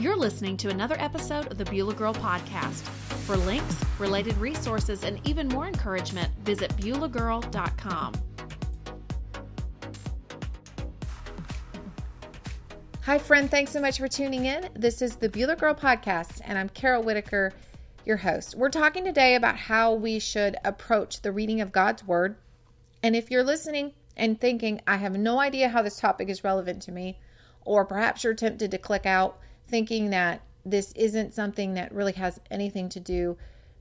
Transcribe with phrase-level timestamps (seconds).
[0.00, 2.80] You're listening to another episode of the Beulah Girl Podcast.
[3.26, 8.14] For links, related resources, and even more encouragement, visit BeulahGirl.com.
[13.02, 13.50] Hi, friend.
[13.50, 14.70] Thanks so much for tuning in.
[14.74, 17.52] This is the Beulah Girl Podcast, and I'm Carol Whitaker,
[18.06, 18.54] your host.
[18.54, 22.36] We're talking today about how we should approach the reading of God's Word.
[23.02, 26.80] And if you're listening and thinking, I have no idea how this topic is relevant
[26.84, 27.18] to me,
[27.66, 29.38] or perhaps you're tempted to click out
[29.70, 33.36] thinking that this isn't something that really has anything to do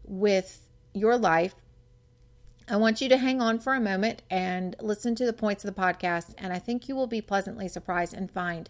[0.06, 1.56] with your life,
[2.68, 5.74] I want you to hang on for a moment and listen to the points of
[5.74, 6.36] the podcast.
[6.38, 8.70] And I think you will be pleasantly surprised and find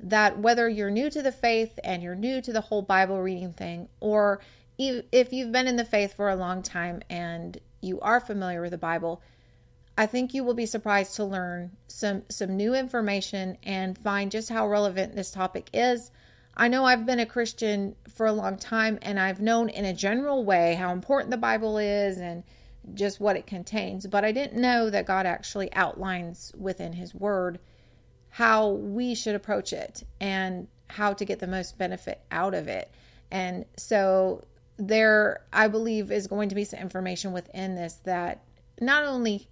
[0.00, 3.52] that whether you're new to the faith and you're new to the whole Bible reading
[3.52, 4.40] thing, or
[4.78, 8.70] if you've been in the faith for a long time and you are familiar with
[8.70, 9.22] the Bible,
[9.96, 14.48] I think you will be surprised to learn some some new information and find just
[14.50, 16.12] how relevant this topic is.
[16.58, 19.94] I know I've been a Christian for a long time and I've known in a
[19.94, 22.42] general way how important the Bible is and
[22.94, 27.60] just what it contains, but I didn't know that God actually outlines within his word
[28.30, 32.90] how we should approach it and how to get the most benefit out of it.
[33.30, 34.44] And so
[34.78, 38.42] there I believe is going to be some information within this that
[38.80, 39.48] not only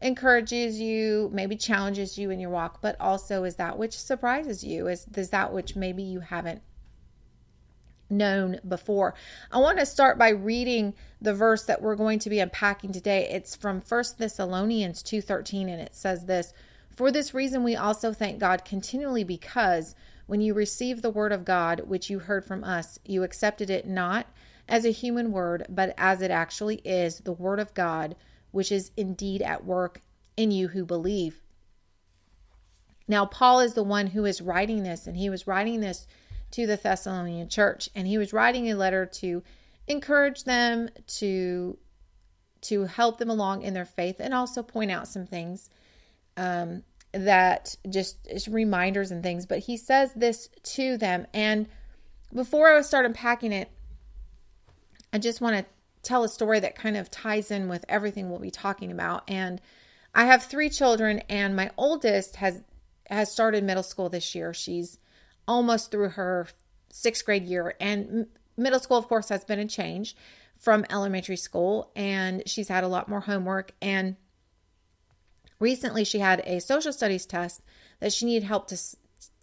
[0.00, 4.88] encourages you, maybe challenges you in your walk, but also is that which surprises you,
[4.88, 6.62] is, is that which maybe you haven't
[8.08, 9.14] known before.
[9.52, 13.28] I want to start by reading the verse that we're going to be unpacking today.
[13.30, 16.52] It's from First Thessalonians 2:13 and it says this,
[17.00, 19.94] for this reason, we also thank God continually because
[20.26, 23.86] when you received the word of God, which you heard from us, you accepted it
[23.86, 24.26] not
[24.68, 28.16] as a human word, but as it actually is the word of God,
[28.50, 30.00] which is indeed at work
[30.36, 31.40] in you who believe.
[33.06, 36.06] Now, Paul is the one who is writing this, and he was writing this
[36.52, 39.42] to the Thessalonian church, and he was writing a letter to
[39.86, 40.88] encourage them
[41.18, 41.76] to
[42.62, 45.70] to help them along in their faith and also point out some things
[46.36, 46.82] um,
[47.12, 49.46] that just reminders and things.
[49.46, 51.26] But he says this to them.
[51.32, 51.68] And
[52.34, 53.70] before I start unpacking it,
[55.12, 55.64] I just want to
[56.02, 59.24] tell a story that kind of ties in with everything we'll be talking about.
[59.28, 59.60] And
[60.14, 62.62] I have three children, and my oldest has
[63.08, 64.54] has started middle school this year.
[64.54, 64.98] She's
[65.48, 66.46] almost through her
[66.90, 70.16] sixth grade year, and middle school, of course, has been a change
[70.58, 74.16] from elementary school, and she's had a lot more homework and
[75.60, 77.62] recently she had a social studies test
[78.00, 78.76] that she needed help to,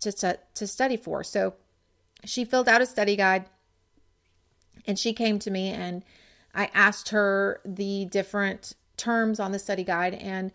[0.02, 1.24] to, to study for.
[1.24, 1.54] So
[2.26, 3.46] she filled out a study guide
[4.86, 6.04] and she came to me and
[6.58, 10.52] I asked her the different terms on the study guide and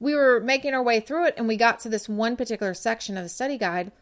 [0.00, 3.16] we were making our way through it and we got to this one particular section
[3.16, 3.92] of the study guide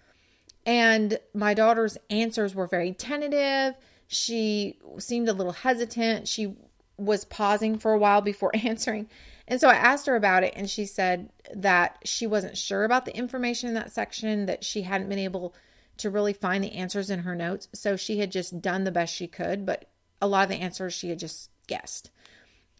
[0.64, 3.74] and my daughter's answers were very tentative.
[4.06, 6.28] She seemed a little hesitant.
[6.28, 6.54] She
[6.96, 9.08] was pausing for a while before answering.
[9.48, 13.04] And so I asked her about it, and she said that she wasn't sure about
[13.04, 15.54] the information in that section, that she hadn't been able
[15.98, 17.68] to really find the answers in her notes.
[17.74, 19.86] So she had just done the best she could, but
[20.22, 22.10] a lot of the answers she had just guessed.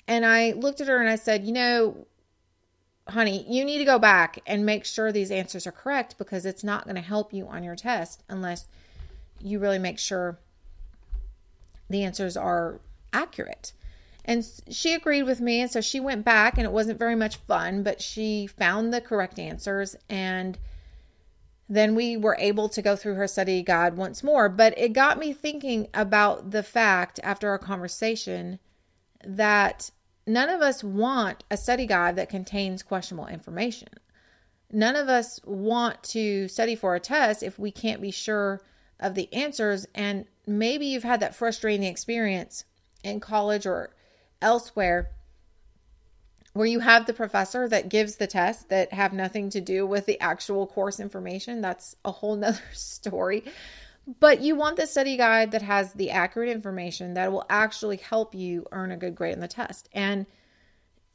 [0.09, 2.07] And I looked at her and I said, You know,
[3.09, 6.65] honey, you need to go back and make sure these answers are correct because it's
[6.65, 8.67] not going to help you on your test unless
[9.41, 10.39] you really make sure
[11.91, 12.81] the answers are
[13.13, 13.73] accurate.
[14.25, 15.61] And she agreed with me.
[15.61, 19.01] And so she went back, and it wasn't very much fun, but she found the
[19.01, 19.97] correct answers.
[20.09, 20.57] And
[21.73, 24.51] then we were able to go through her study guide once more.
[24.51, 28.59] But it got me thinking about the fact after our conversation
[29.25, 29.91] that
[30.27, 33.89] none of us want a study guide that contains questionable information.
[34.71, 38.61] None of us want to study for a test if we can't be sure
[39.01, 39.87] of the answers.
[39.95, 42.67] And maybe you've had that frustrating experience
[43.03, 43.95] in college or
[44.43, 45.09] elsewhere
[46.53, 50.07] where you have the professor that gives the tests that have nothing to do with
[50.07, 51.61] the actual course information.
[51.61, 53.45] That's a whole nother story.
[54.21, 58.35] But you want the study guide that has the accurate information that will actually help
[58.35, 59.89] you earn a good grade on the test.
[59.93, 60.27] And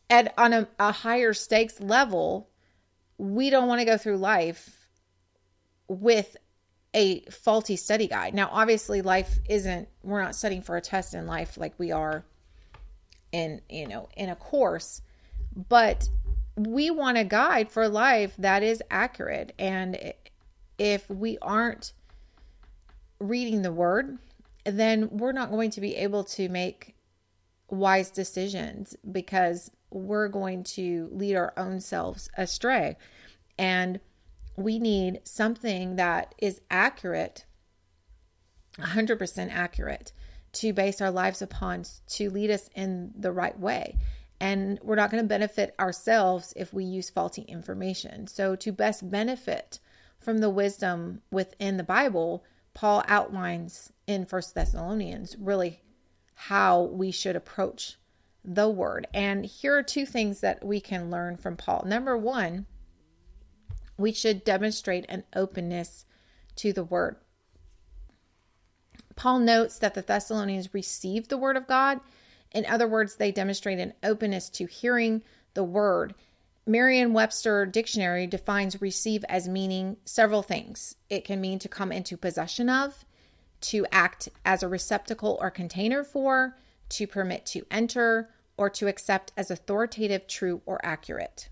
[0.09, 2.49] at on a, a higher stakes level,
[3.17, 4.87] we don't want to go through life
[5.89, 6.37] with
[6.93, 8.33] a faulty study guide.
[8.33, 12.23] Now, obviously, life isn't, we're not studying for a test in life like we are
[13.31, 15.01] in you know in a course
[15.69, 16.09] but
[16.55, 20.13] we want a guide for life that is accurate and
[20.77, 21.93] if we aren't
[23.19, 24.17] reading the word
[24.65, 26.95] then we're not going to be able to make
[27.69, 32.95] wise decisions because we're going to lead our own selves astray
[33.57, 33.99] and
[34.55, 37.45] we need something that is accurate
[38.79, 40.11] 100% accurate
[40.53, 43.95] to base our lives upon to lead us in the right way.
[44.39, 48.27] And we're not going to benefit ourselves if we use faulty information.
[48.27, 49.79] So, to best benefit
[50.19, 52.43] from the wisdom within the Bible,
[52.73, 55.81] Paul outlines in First Thessalonians really
[56.35, 57.97] how we should approach
[58.43, 59.07] the word.
[59.13, 61.83] And here are two things that we can learn from Paul.
[61.85, 62.67] Number one,
[63.97, 66.05] we should demonstrate an openness
[66.57, 67.17] to the word.
[69.15, 71.99] Paul notes that the Thessalonians received the word of God.
[72.51, 75.23] In other words, they demonstrate an openness to hearing
[75.53, 76.15] the word.
[76.65, 80.95] Merriam Webster Dictionary defines receive as meaning several things.
[81.09, 83.05] It can mean to come into possession of,
[83.61, 86.57] to act as a receptacle or container for,
[86.89, 91.49] to permit to enter, or to accept as authoritative, true, or accurate.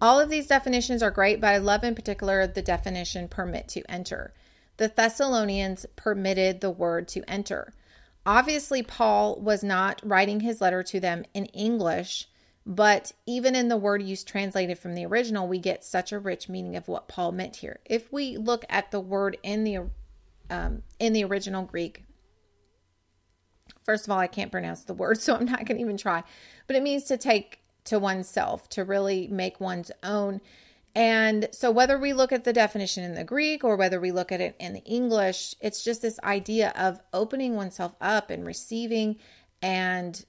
[0.00, 3.90] All of these definitions are great, but I love in particular the definition permit to
[3.90, 4.32] enter.
[4.76, 7.72] The Thessalonians permitted the word to enter.
[8.26, 12.28] Obviously, Paul was not writing his letter to them in English,
[12.66, 16.48] but even in the word used translated from the original, we get such a rich
[16.48, 17.80] meaning of what Paul meant here.
[17.84, 19.90] If we look at the word in the
[20.50, 22.04] um, in the original Greek,
[23.82, 26.22] first of all, I can't pronounce the word, so I'm not going to even try.
[26.66, 30.40] But it means to take to oneself, to really make one's own.
[30.94, 34.30] And so, whether we look at the definition in the Greek or whether we look
[34.30, 39.16] at it in the English, it's just this idea of opening oneself up and receiving
[39.60, 40.24] and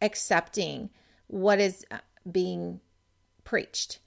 [0.00, 0.88] accepting
[1.26, 1.98] what is uh,
[2.30, 2.80] being
[3.44, 3.98] preached.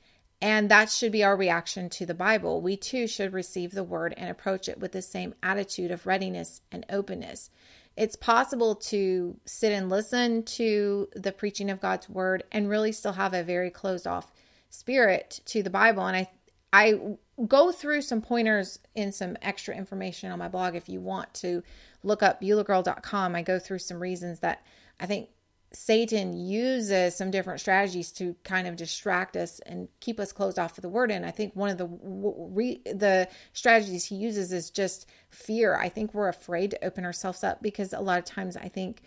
[0.41, 2.61] And that should be our reaction to the Bible.
[2.61, 6.61] We too should receive the word and approach it with the same attitude of readiness
[6.71, 7.51] and openness.
[7.97, 13.11] It's possible to sit and listen to the preaching of God's word and really still
[13.11, 14.31] have a very closed off
[14.69, 16.06] spirit to the Bible.
[16.06, 16.30] And I
[16.71, 17.16] I
[17.48, 21.63] go through some pointers in some extra information on my blog if you want to
[22.04, 23.36] look up beulahgirl.com.
[23.36, 24.63] I go through some reasons that
[25.00, 25.30] I think
[25.71, 30.77] Satan uses some different strategies to kind of distract us and keep us closed off
[30.77, 31.12] of the word.
[31.12, 35.75] And I think one of the re, the strategies he uses is just fear.
[35.75, 39.01] I think we're afraid to open ourselves up because a lot of times I think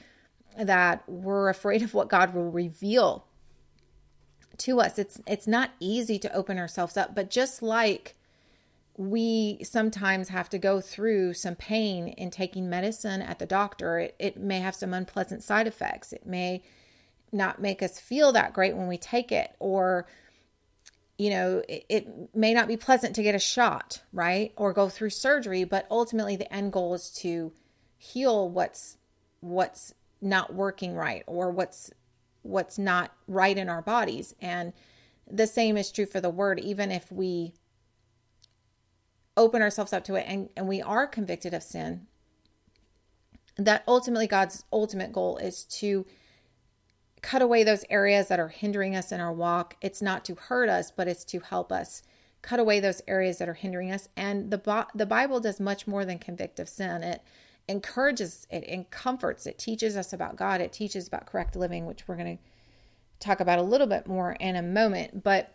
[0.57, 3.27] that we're afraid of what God will reveal
[4.65, 4.99] to us.
[4.99, 8.17] It's it's not easy to open ourselves up, but just like
[8.97, 13.99] we sometimes have to go through some pain in taking medicine at the doctor.
[13.99, 16.13] It, it may have some unpleasant side effects.
[16.13, 16.63] It may
[17.33, 20.07] not make us feel that great when we take it, or,
[21.17, 24.53] you know, it, it may not be pleasant to get a shot, right?
[24.57, 27.53] Or go through surgery, but ultimately the end goal is to
[27.97, 28.99] heal what's
[29.41, 31.91] what's not working right or what's
[32.43, 34.73] what's not right in our bodies and
[35.31, 37.55] the same is true for the word even if we
[39.37, 42.07] open ourselves up to it and, and we are convicted of sin,
[43.57, 46.07] that ultimately God's ultimate goal is to
[47.21, 49.77] cut away those areas that are hindering us in our walk.
[49.81, 52.03] It's not to hurt us, but it's to help us
[52.41, 54.09] cut away those areas that are hindering us.
[54.17, 57.03] And the the Bible does much more than convict of sin.
[57.03, 57.23] It
[57.69, 59.47] encourages it and comforts.
[59.47, 60.61] It teaches us about God.
[60.61, 62.43] It teaches about correct living, which we're going to
[63.21, 65.23] talk about a little bit more in a moment.
[65.23, 65.55] But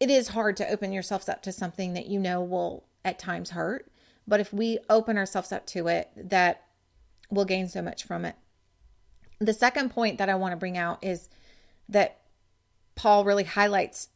[0.00, 3.50] it is hard to open yourselves up to something that you know will at times
[3.50, 3.90] hurt.
[4.26, 6.64] But if we open ourselves up to it, that
[7.30, 8.34] we'll gain so much from it.
[9.38, 11.28] The second point that I want to bring out is
[11.88, 12.20] that
[12.94, 14.08] Paul really highlights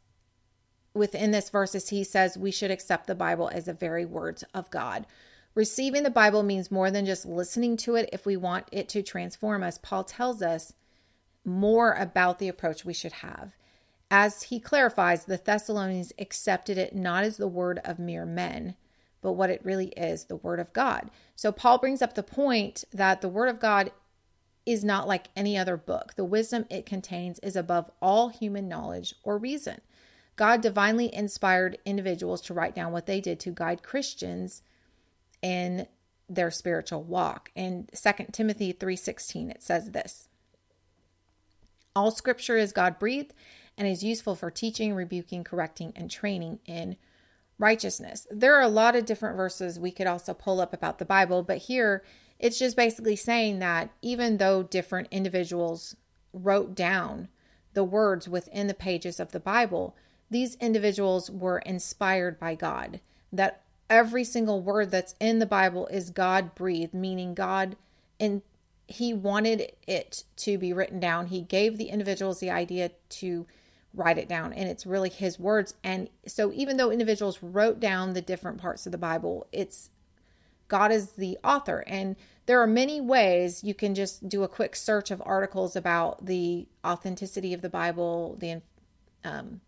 [0.95, 4.43] within this verse is he says we should accept the Bible as the very words
[4.55, 5.07] of God.
[5.55, 9.03] Receiving the Bible means more than just listening to it if we want it to
[9.03, 9.79] transform us.
[9.83, 10.73] Paul tells us
[11.45, 13.53] more about the approach we should have.
[14.11, 18.77] As he clarifies, the Thessalonians accepted it not as the word of mere men,
[19.21, 21.11] but what it really is the word of God.
[21.37, 23.93] So Paul brings up the point that the word of God
[24.67, 26.15] is not like any other book.
[26.17, 29.81] The wisdom it contains is above all human knowledge or reason.
[30.37, 34.63] God divinely inspired individuals to write down what they did to guide Christians
[35.43, 35.87] in
[36.29, 37.51] their spiritual walk.
[37.55, 40.29] In 2 Timothy 3:16 it says this.
[41.97, 43.35] All scripture is God breathed
[43.77, 46.97] and is useful for teaching, rebuking, correcting, and training in
[47.59, 48.27] righteousness.
[48.31, 51.43] There are a lot of different verses we could also pull up about the Bible,
[51.43, 52.05] but here
[52.39, 55.97] it's just basically saying that even though different individuals
[56.33, 57.29] wrote down
[57.75, 59.97] the words within the pages of the Bible,
[60.31, 63.01] these individuals were inspired by God.
[63.33, 67.77] That every single word that's in the Bible is God breathed, meaning God
[68.19, 68.43] and
[68.87, 71.27] he wanted it to be written down.
[71.27, 73.47] He gave the individuals the idea to
[73.93, 78.13] write it down and it's really his words and so even though individuals wrote down
[78.13, 79.91] the different parts of the bible it's
[80.71, 81.85] God is the author.
[81.87, 82.17] And
[82.47, 86.67] there are many ways you can just do a quick search of articles about the
[86.87, 88.63] authenticity of the Bible, the
[89.23, 89.61] um,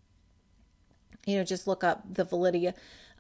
[1.27, 2.73] you know, just look up the validity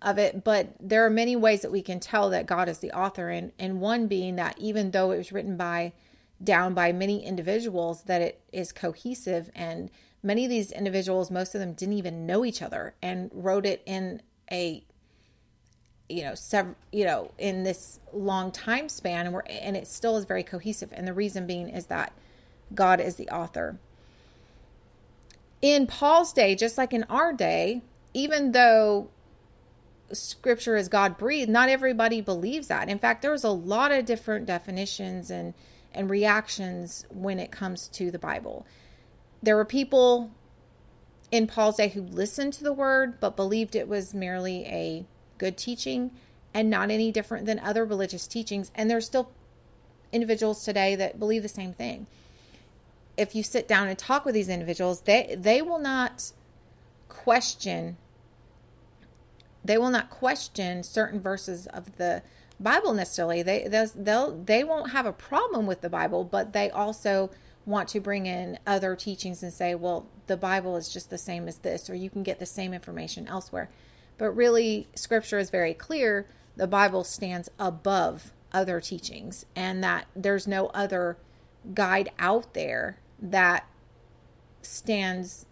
[0.02, 0.44] of it.
[0.44, 3.52] But there are many ways that we can tell that God is the author, and
[3.58, 5.92] and one being that even though it was written by
[6.42, 9.90] down by many individuals, that it is cohesive, and
[10.22, 13.82] many of these individuals, most of them didn't even know each other, and wrote it
[13.86, 14.84] in a
[16.08, 20.16] you know several you know in this long time span and we're and it still
[20.16, 22.12] is very cohesive and the reason being is that
[22.74, 23.78] god is the author
[25.62, 27.80] in paul's day just like in our day
[28.12, 29.08] even though
[30.12, 34.46] scripture is god breathed not everybody believes that in fact there's a lot of different
[34.46, 35.54] definitions and
[35.94, 38.66] and reactions when it comes to the bible
[39.42, 40.30] there were people
[41.30, 45.04] in paul's day who listened to the word but believed it was merely a
[45.38, 46.10] good teaching
[46.54, 48.70] and not any different than other religious teachings.
[48.74, 49.30] And there's still
[50.12, 52.06] individuals today that believe the same thing.
[53.16, 56.32] If you sit down and talk with these individuals, they they will not
[57.08, 57.96] question
[59.64, 62.22] they will not question certain verses of the
[62.60, 63.42] Bible necessarily.
[63.42, 67.30] They they'll they won't have a problem with the Bible, but they also
[67.64, 71.46] want to bring in other teachings and say, well, the Bible is just the same
[71.46, 73.70] as this, or you can get the same information elsewhere.
[74.18, 76.26] But really, scripture is very clear.
[76.56, 81.16] The Bible stands above other teachings, and that there's no other
[81.74, 83.66] guide out there that
[84.62, 85.46] stands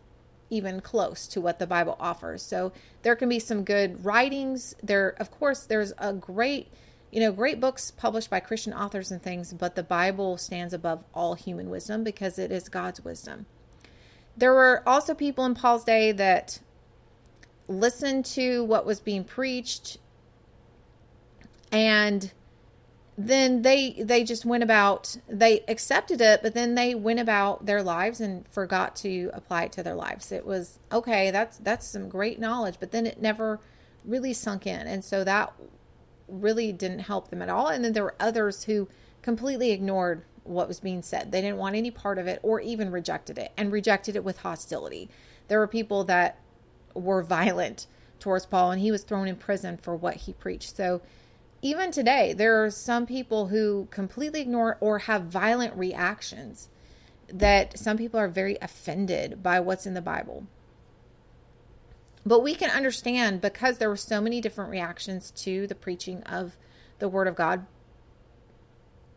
[0.51, 2.43] even close to what the Bible offers.
[2.43, 4.75] So there can be some good writings.
[4.83, 6.69] There, of course, there's a great,
[7.11, 11.03] you know, great books published by Christian authors and things, but the Bible stands above
[11.15, 13.47] all human wisdom because it is God's wisdom.
[14.37, 16.59] There were also people in Paul's day that
[17.69, 19.99] listened to what was being preached
[21.73, 22.31] and
[23.19, 27.83] then they they just went about they accepted it but then they went about their
[27.83, 30.33] lives and forgot to apply it to their lives.
[30.33, 33.61] It was okay that's that's some great knowledge but then it never
[34.05, 34.87] really sunk in.
[34.87, 35.53] And so that
[36.29, 37.69] really didn't help them at all.
[37.69, 38.89] And then there were others who
[39.23, 41.31] completely ignored what was being said.
[41.31, 44.39] They didn't want any part of it or even rejected it and rejected it with
[44.39, 45.11] hostility.
[45.49, 46.39] There were people that
[46.95, 47.87] were violent
[48.19, 50.77] towards Paul, and he was thrown in prison for what he preached.
[50.77, 51.01] So,
[51.63, 56.69] even today, there are some people who completely ignore or have violent reactions
[57.29, 60.47] that some people are very offended by what's in the Bible.
[62.25, 66.57] But we can understand because there were so many different reactions to the preaching of
[66.99, 67.67] the Word of God,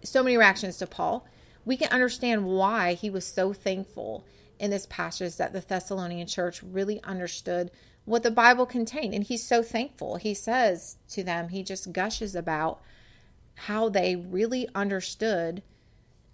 [0.04, 1.26] so many reactions to Paul,
[1.66, 4.26] we can understand why he was so thankful
[4.60, 7.72] in this passage that the Thessalonian church really understood
[8.06, 9.14] what the Bible contained.
[9.14, 10.16] And he's so thankful.
[10.16, 12.82] He says to them, he just gushes about
[13.56, 15.64] how they really understood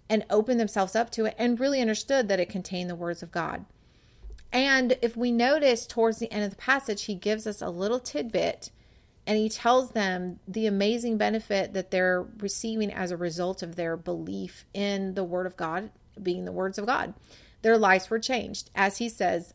[0.08, 3.30] and opened themselves up to it and really understood that it contained the words of
[3.30, 3.64] God.
[4.52, 8.00] And if we notice towards the end of the passage, he gives us a little
[8.00, 8.70] tidbit
[9.26, 13.96] and he tells them the amazing benefit that they're receiving as a result of their
[13.96, 17.14] belief in the Word of God being the words of God
[17.62, 18.70] their lives were changed.
[18.74, 19.52] As he says,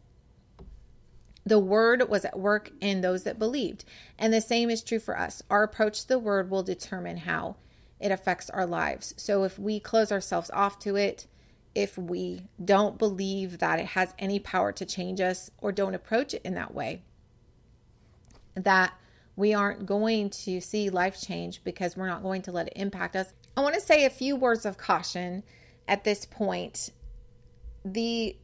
[1.46, 3.86] the word was at work in those that believed.
[4.18, 5.44] And the same is true for us.
[5.50, 7.58] Our approach to the word will determine how
[8.00, 9.14] it affects our lives.
[9.18, 11.28] So if we close ourselves off to it,
[11.76, 16.34] if we don't believe that it has any power to change us or don't approach
[16.34, 17.02] it in that way,
[18.56, 18.94] that
[19.36, 23.16] we aren't going to see life change because we're not going to let it impact
[23.16, 23.32] us.
[23.56, 25.44] I want to say a few words of caution
[25.88, 26.90] at this point
[27.84, 28.36] the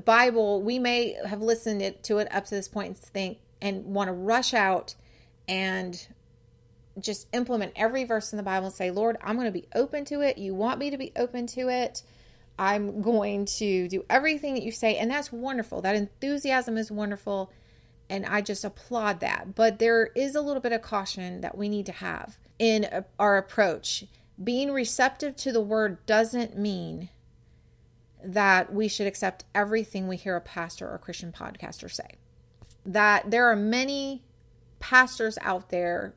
[0.00, 4.08] Bible, we may have listened to it up to this point and think and want
[4.08, 4.94] to rush out
[5.48, 6.06] and
[6.98, 10.04] just implement every verse in the Bible and say, Lord, I'm going to be open
[10.06, 10.38] to it.
[10.38, 12.02] You want me to be open to it.
[12.58, 14.96] I'm going to do everything that you say.
[14.96, 15.82] And that's wonderful.
[15.82, 17.52] That enthusiasm is wonderful.
[18.08, 19.54] And I just applaud that.
[19.54, 23.38] But there is a little bit of caution that we need to have in our
[23.38, 24.04] approach.
[24.42, 27.08] Being receptive to the word doesn't mean
[28.26, 32.08] that we should accept everything we hear a pastor or Christian podcaster say.
[32.86, 34.22] That there are many
[34.80, 36.14] pastors out there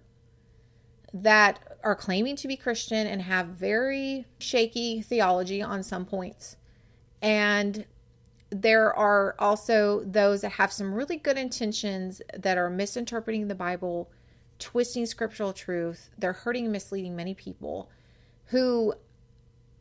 [1.13, 6.57] that are claiming to be Christian and have very shaky theology on some points.
[7.21, 7.85] And
[8.49, 14.09] there are also those that have some really good intentions that are misinterpreting the Bible,
[14.59, 16.09] twisting scriptural truth.
[16.17, 17.89] They're hurting and misleading many people
[18.45, 18.93] who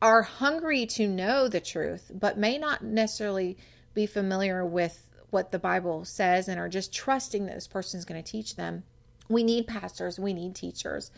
[0.02, 3.56] are hungry to know the truth, but may not necessarily
[3.94, 8.04] be familiar with what the Bible says and are just trusting that this person is
[8.04, 8.84] going to teach them
[9.28, 11.10] We need pastors, we need teachers,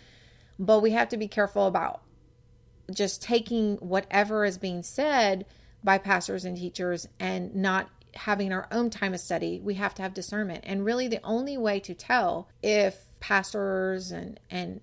[0.58, 2.02] but we have to be careful about
[2.90, 5.44] just taking whatever is being said
[5.84, 9.60] by pastors and teachers and not having our own time of study.
[9.62, 10.64] We have to have discernment.
[10.66, 14.80] And really the only way to tell if pastors and and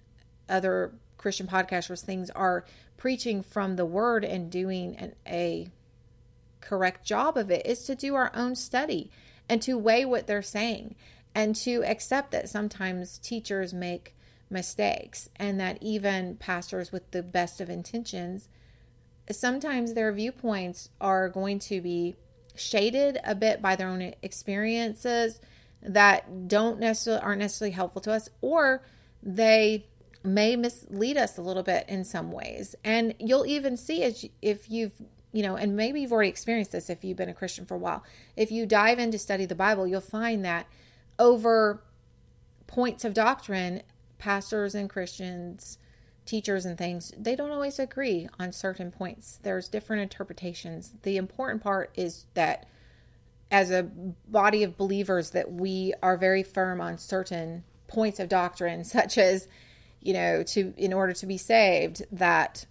[0.48, 0.94] other
[1.26, 2.66] Christian podcasters things are
[2.98, 5.68] preaching from the word and doing an, a
[6.62, 9.10] correct job of it is to do our own study
[9.50, 10.94] and to weigh what they're saying
[11.34, 14.16] and to accept that sometimes teachers make
[14.52, 18.48] mistakes and that even pastors with the best of intentions
[19.32, 22.16] sometimes their viewpoints are going to be
[22.54, 25.42] shaded a bit by their own experiences
[25.82, 28.84] that don't necessarily aren't necessarily helpful to us or
[29.24, 29.88] they
[30.26, 32.76] may mislead us a little bit in some ways.
[32.84, 34.94] And you'll even see as if you've
[35.32, 37.80] you know and maybe you've already experienced this if you've been a christian for a
[37.80, 38.04] while.
[38.36, 40.68] If you dive in to study the bible you'll find that
[41.20, 41.84] over
[42.68, 43.84] points of doctrine
[44.18, 45.78] pastors and christians
[46.26, 49.40] teachers and things they don't always agree on certain points.
[49.44, 50.94] There's different interpretations.
[51.04, 52.66] The important part is that
[53.52, 58.84] as a body of believers that we are very firm on certain points of doctrine
[58.98, 59.48] such as
[60.06, 62.66] you know to in order to be saved that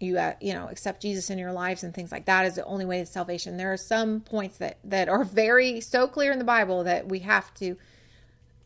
[0.00, 2.64] you uh, you know accept Jesus in your lives and things like that is the
[2.64, 3.56] only way to salvation.
[3.56, 7.20] There are some points that that are very so clear in the bible that we
[7.20, 7.76] have to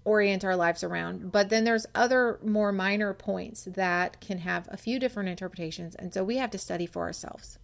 [0.04, 1.30] orient our lives around.
[1.30, 6.12] But then there's other more minor points that can have a few different interpretations and
[6.12, 7.58] so we have to study for ourselves.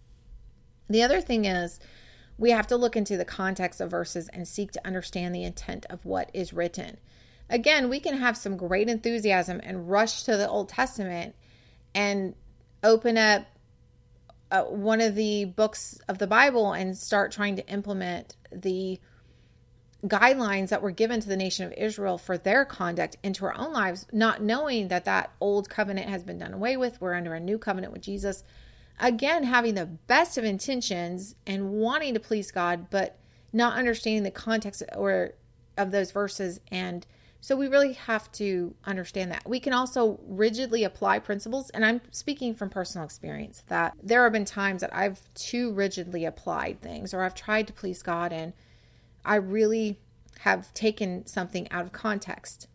[0.89, 1.79] The other thing is
[2.37, 5.85] we have to look into the context of verses and seek to understand the intent
[5.89, 6.97] of what is written.
[7.49, 11.35] Again, we can have some great enthusiasm and rush to the Old Testament
[11.95, 12.35] and
[12.83, 13.45] open up
[14.51, 18.99] uh, one of the books of the Bible and start trying to implement the
[20.05, 23.73] guidelines that were given to the nation of Israel for their conduct into our own
[23.73, 27.01] lives, not knowing that that old covenant has been done away with.
[27.01, 28.43] We're under a new covenant with Jesus
[28.99, 33.17] again having the best of intentions and wanting to please God, but
[33.53, 35.31] not understanding the context or
[35.77, 37.05] of those verses and
[37.41, 39.47] so we really have to understand that.
[39.47, 44.33] We can also rigidly apply principles, and I'm speaking from personal experience that there have
[44.33, 48.53] been times that I've too rigidly applied things or I've tried to please God and
[49.23, 49.99] I really
[50.39, 52.67] have taken something out of context.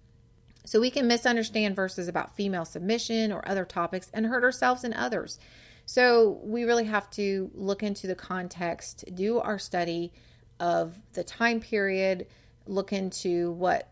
[0.66, 4.94] So we can misunderstand verses about female submission or other topics and hurt ourselves and
[4.94, 5.38] others.
[5.86, 10.12] So we really have to look into the context, do our study
[10.58, 12.26] of the time period,
[12.66, 13.88] look into what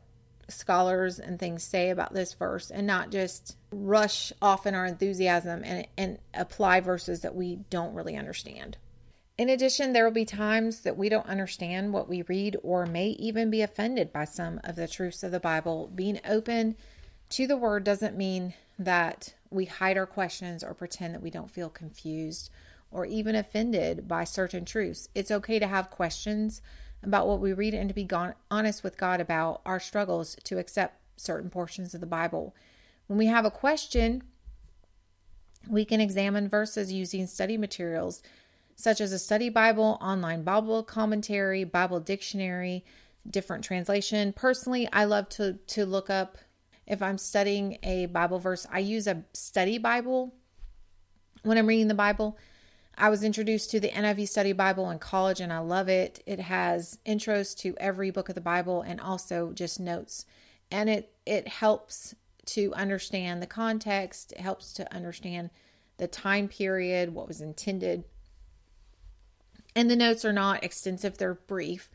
[0.49, 5.63] scholars and things say about this verse and not just rush off in our enthusiasm
[5.65, 8.77] and, and apply verses that we don't really understand.
[9.39, 13.09] In addition, there will be times that we don't understand what we read or may
[13.09, 15.91] even be offended by some of the truths of the Bible.
[15.95, 16.77] Being open
[17.31, 21.51] to the word doesn't mean that we hide our questions or pretend that we don't
[21.51, 22.51] feel confused
[22.91, 25.09] or even offended by certain truths.
[25.15, 26.61] It's okay to have questions
[27.03, 28.09] about what we read and to be
[28.51, 32.55] honest with God about our struggles to accept certain portions of the Bible.
[33.07, 34.23] When we have a question,
[35.69, 38.23] we can examine verses using study materials
[38.75, 42.85] such as a study Bible, online Bible commentary, Bible dictionary,
[43.29, 44.33] different translation.
[44.33, 46.39] Personally, I love to to look up
[46.87, 50.35] if I'm studying a Bible verse, I use a study Bible
[51.43, 52.37] when I'm reading the Bible.
[52.97, 56.23] I was introduced to the NIV Study Bible in college and I love it.
[56.27, 60.27] It has intros to every book of the Bible and also just notes.
[60.71, 65.51] And it it helps to understand the context, it helps to understand
[65.97, 68.05] the time period, what was intended.
[69.75, 71.89] And the notes are not extensive, they're brief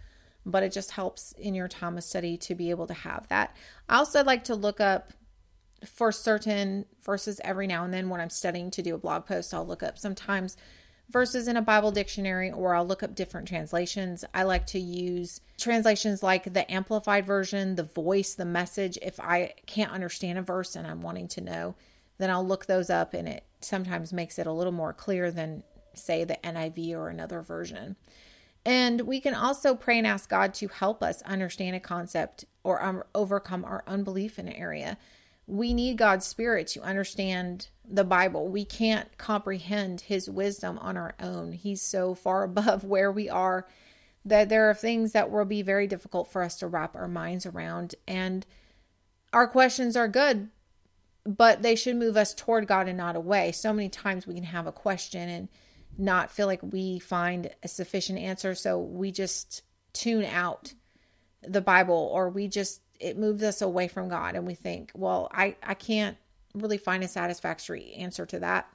[0.47, 3.55] but it just helps in your time of study to be able to have that.
[3.89, 5.11] I also like to look up
[5.85, 9.53] for certain verses every now and then when I'm studying to do a blog post.
[9.53, 10.55] I'll look up sometimes
[11.09, 14.25] verses in a Bible dictionary or I'll look up different translations.
[14.33, 18.97] I like to use translations like the Amplified Version, the voice, the message.
[19.01, 21.75] If I can't understand a verse and I'm wanting to know,
[22.17, 25.63] then I'll look those up and it sometimes makes it a little more clear than,
[25.93, 27.95] say, the NIV or another version.
[28.65, 32.83] And we can also pray and ask God to help us understand a concept or
[32.83, 34.97] um, overcome our unbelief in an area.
[35.47, 38.49] We need God's Spirit to understand the Bible.
[38.49, 41.53] We can't comprehend His wisdom on our own.
[41.53, 43.67] He's so far above where we are
[44.25, 47.45] that there are things that will be very difficult for us to wrap our minds
[47.45, 47.95] around.
[48.07, 48.45] And
[49.31, 50.49] our questions are good,
[51.25, 53.53] but they should move us toward God and not away.
[53.53, 55.47] So many times we can have a question and
[55.97, 58.53] not feel like we find a sufficient answer.
[58.53, 60.73] So we just tune out
[61.41, 65.29] the Bible or we just it moves us away from God and we think, well,
[65.31, 66.17] I, I can't
[66.53, 68.67] really find a satisfactory answer to that.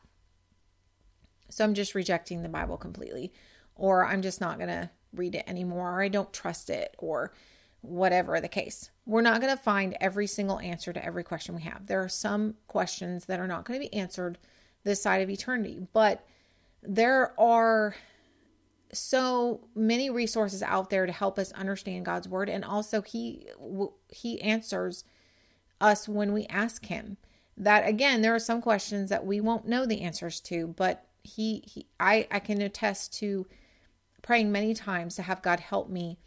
[1.50, 3.32] So I'm just rejecting the Bible completely,
[3.74, 7.34] or I'm just not going to read it anymore, or I don't trust it, or
[7.82, 8.90] whatever the case.
[9.06, 11.86] We're not going to find every single answer to every question we have.
[11.86, 14.38] There are some questions that are not going to be answered
[14.84, 16.24] this side of eternity, but
[16.82, 17.94] there are
[18.92, 23.48] so many resources out there to help us understand God's word and also he
[24.08, 25.04] he answers
[25.80, 27.16] us when we ask him.
[27.56, 31.64] That again, there are some questions that we won't know the answers to, but he,
[31.66, 33.46] he I I can attest to
[34.22, 36.18] praying many times to have God help me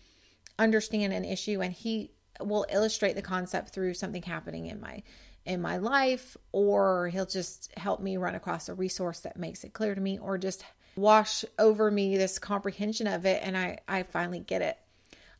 [0.60, 5.02] understand an issue and he will illustrate the concept through something happening in my
[5.46, 9.74] in my life or he'll just help me run across a resource that makes it
[9.74, 10.64] clear to me or just
[10.96, 14.78] wash over me this comprehension of it and I I finally get it.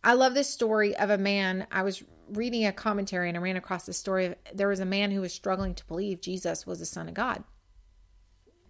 [0.04, 1.68] I love this story of a man.
[1.72, 4.86] I was reading a commentary and I ran across this story of there was a
[4.86, 7.44] man who was struggling to believe Jesus was the son of God.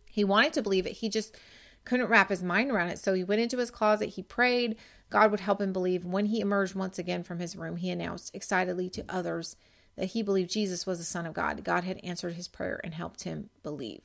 [0.10, 0.94] He wanted to believe it.
[0.94, 1.36] He just
[1.84, 3.00] couldn't wrap his mind around it.
[3.00, 4.78] So he went into his closet, he prayed,
[5.10, 6.04] God would help him believe.
[6.04, 9.56] When he emerged once again from his room, he announced excitedly to others
[9.96, 11.64] that he believed Jesus was the son of God.
[11.64, 14.02] God had answered his prayer and helped him believe.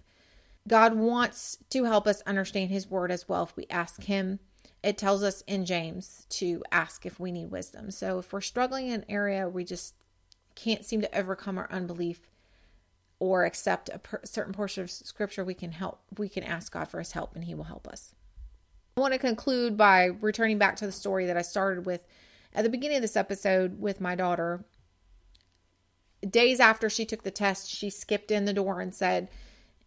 [0.68, 4.38] God wants to help us understand his word as well if we ask him.
[4.82, 7.90] It tells us in James to ask if we need wisdom.
[7.90, 9.94] So if we're struggling in an area we just
[10.54, 12.28] can't seem to overcome our unbelief
[13.18, 16.00] or accept a per- certain portion of scripture, we can help.
[16.18, 18.14] We can ask God for his help and he will help us.
[18.96, 22.06] I want to conclude by returning back to the story that I started with
[22.54, 24.64] at the beginning of this episode with my daughter.
[26.28, 29.28] Days after she took the test, she skipped in the door and said,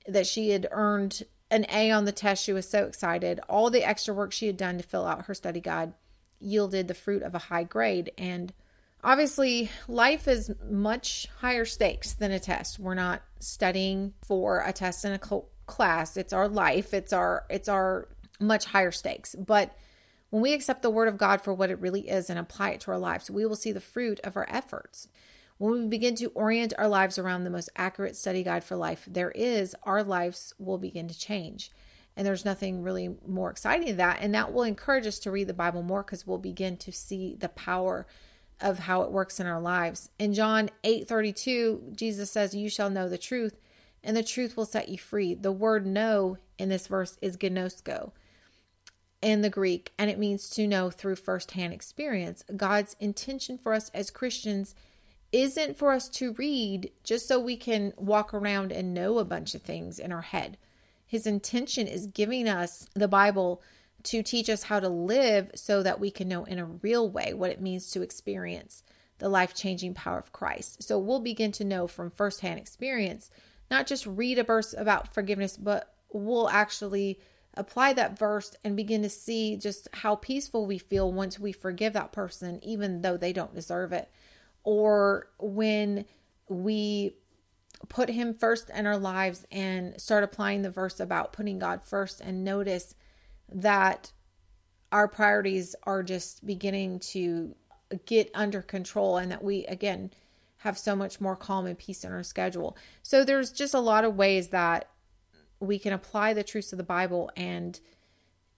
[0.08, 2.44] that she had earned an A on the test.
[2.44, 3.40] She was so excited.
[3.48, 5.94] All the extra work she had done to fill out her study guide
[6.40, 8.12] yielded the fruit of a high grade.
[8.18, 8.52] And
[9.04, 12.80] obviously, life is much higher stakes than a test.
[12.80, 16.18] We're not studying for a test in a cl- class.
[16.18, 16.94] It's our life.
[16.94, 19.36] It's our it's our much higher stakes.
[19.36, 19.76] But
[20.32, 22.82] when we accept the word of God for what it really is and apply it
[22.82, 25.08] to our lives, we will see the fruit of our efforts.
[25.64, 29.08] When we begin to orient our lives around the most accurate study guide for life
[29.10, 31.72] there is, our lives will begin to change.
[32.18, 34.18] And there's nothing really more exciting than that.
[34.20, 37.38] And that will encourage us to read the Bible more because we'll begin to see
[37.40, 38.06] the power
[38.60, 40.10] of how it works in our lives.
[40.20, 43.62] In John 8 32, Jesus says, You shall know the truth,
[44.04, 45.34] and the truth will set you free.
[45.34, 48.12] The word know in this verse is gnosko
[49.22, 52.44] in the Greek, and it means to know through firsthand experience.
[52.58, 54.76] God's intention for us as Christians
[55.34, 59.56] isn't for us to read just so we can walk around and know a bunch
[59.56, 60.58] of things in our head.
[61.08, 63.62] His intention is giving us the Bible
[64.04, 67.34] to teach us how to live so that we can know in a real way
[67.34, 68.84] what it means to experience
[69.18, 70.84] the life changing power of Christ.
[70.84, 73.32] So we'll begin to know from firsthand experience,
[73.72, 77.20] not just read a verse about forgiveness, but we'll actually
[77.56, 81.94] apply that verse and begin to see just how peaceful we feel once we forgive
[81.94, 84.10] that person, even though they don't deserve it
[84.64, 86.06] or when
[86.50, 87.16] we
[87.90, 92.22] put him first in our lives and start applying the verse about putting God first
[92.22, 92.96] and notice
[93.54, 94.12] that
[94.92, 97.56] our priorities are just beginning to
[98.06, 100.12] get under control and that we again
[100.58, 102.78] have so much more calm and peace in our schedule.
[103.02, 104.90] So there's just a lot of ways that
[105.60, 107.80] we can apply the truths of the Bible and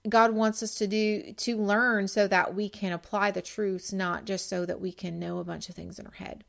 [0.08, 4.24] God wants us to do to learn so that we can apply the truths, not
[4.24, 6.44] just so that we can know a bunch of things in our head.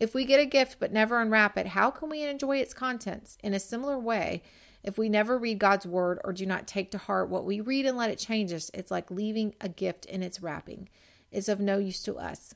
[0.00, 3.36] If we get a gift but never unwrap it, how can we enjoy its contents?
[3.42, 4.42] In a similar way,
[4.84, 7.86] if we never read God's word or do not take to heart what we read
[7.86, 10.88] and let it change us, it's like leaving a gift in its wrapping.
[11.32, 12.54] It's of no use to us.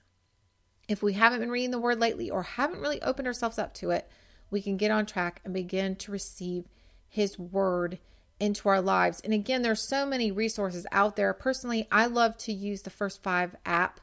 [0.89, 3.91] If we haven't been reading the word lately or haven't really opened ourselves up to
[3.91, 4.09] it,
[4.51, 6.69] we can get on track and begin to receive
[7.09, 7.99] his word
[8.41, 9.21] into our lives.
[9.21, 11.33] And again, there's so many resources out there.
[11.33, 14.01] Personally, I love to use the First Five app.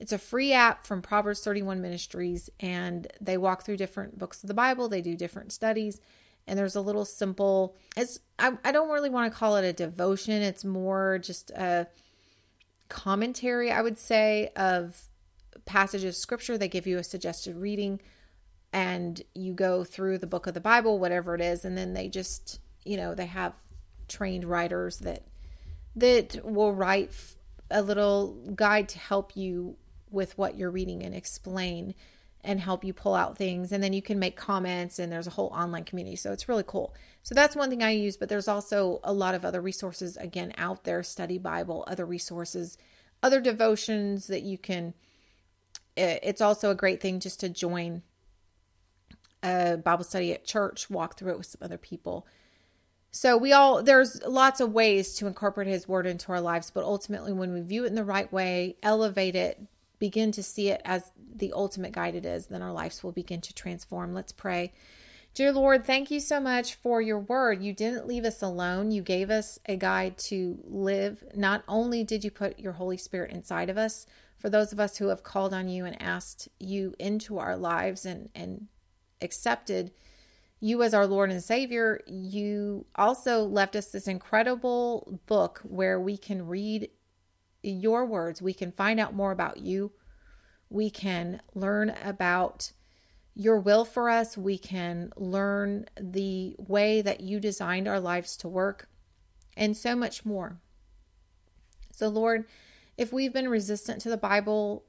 [0.00, 4.48] It's a free app from Proverbs 31 Ministries, and they walk through different books of
[4.48, 4.88] the Bible.
[4.88, 6.00] They do different studies,
[6.46, 7.76] and there's a little simple.
[7.96, 10.42] It's I, I don't really want to call it a devotion.
[10.42, 11.88] It's more just a
[12.88, 15.00] commentary, I would say, of
[15.66, 16.58] passages of scripture.
[16.58, 18.00] They give you a suggested reading,
[18.72, 22.08] and you go through the book of the Bible, whatever it is, and then they
[22.08, 23.52] just you know they have
[24.08, 25.22] trained writers that
[25.96, 27.10] that will write
[27.70, 29.76] a little guide to help you
[30.10, 31.94] with what you're reading and explain
[32.42, 33.72] and help you pull out things.
[33.72, 36.16] And then you can make comments and there's a whole online community.
[36.16, 36.94] So it's really cool.
[37.24, 40.52] So that's one thing i use but there's also a lot of other resources again
[40.56, 41.02] out there.
[41.02, 42.78] Study bible other resources
[43.22, 44.94] other devotions that you can
[45.96, 48.02] it's also a great thing just to join
[49.42, 52.26] a Bible study at church, walk through it with some other people.
[53.10, 56.84] So we all there's lots of ways to incorporate his word into our lives, but
[56.84, 59.60] ultimately when we view it in the right way, elevate it,
[59.98, 63.40] begin to see it as the ultimate guide it is, then our lives will begin
[63.40, 64.14] to transform.
[64.14, 64.72] Let's pray.
[65.34, 67.62] Dear Lord, thank you so much for your word.
[67.62, 68.90] You didn't leave us alone.
[68.90, 71.22] You gave us a guide to live.
[71.34, 74.06] Not only did you put your Holy Spirit inside of us,
[74.38, 78.04] for those of us who have called on you and asked you into our lives
[78.04, 78.66] and, and
[79.20, 79.92] accepted
[80.60, 86.16] you as our Lord and Savior, you also left us this incredible book where we
[86.16, 86.90] can read
[87.62, 88.42] your words.
[88.42, 89.92] We can find out more about you.
[90.70, 92.72] We can learn about
[93.34, 94.36] your will for us.
[94.36, 98.88] We can learn the way that you designed our lives to work
[99.56, 100.58] and so much more.
[101.92, 102.46] So, Lord,
[102.96, 104.84] if we've been resistant to the Bible,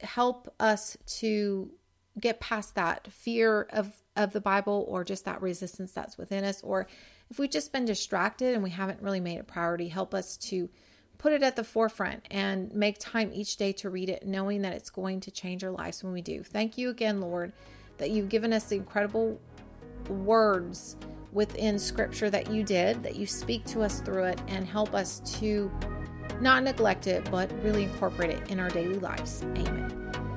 [0.00, 1.70] help us to
[2.18, 6.62] get past that fear of of the Bible or just that resistance that's within us
[6.62, 6.86] or
[7.30, 10.68] if we've just been distracted and we haven't really made it priority, help us to
[11.18, 14.72] put it at the forefront and make time each day to read it, knowing that
[14.72, 16.42] it's going to change our lives when we do.
[16.42, 17.52] Thank you again, Lord,
[17.98, 19.38] that you've given us the incredible
[20.08, 20.96] words
[21.32, 25.20] within scripture that you did, that you speak to us through it and help us
[25.38, 25.70] to
[26.40, 29.42] not neglect it, but really incorporate it in our daily lives.
[29.42, 30.29] Amen.